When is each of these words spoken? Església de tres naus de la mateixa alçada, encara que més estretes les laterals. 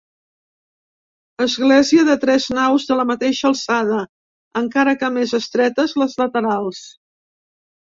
Església 1.45 2.07
de 2.07 2.15
tres 2.25 2.49
naus 2.59 2.89
de 2.93 2.99
la 3.03 3.07
mateixa 3.11 3.47
alçada, 3.53 4.01
encara 4.65 4.99
que 5.03 5.15
més 5.23 5.39
estretes 5.45 5.99
les 6.05 6.23
laterals. 6.27 6.87